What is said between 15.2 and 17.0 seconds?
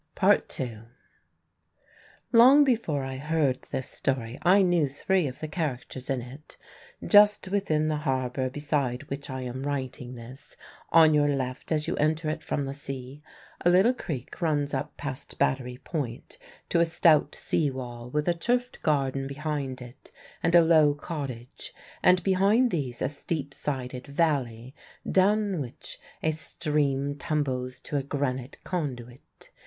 Battery Point to a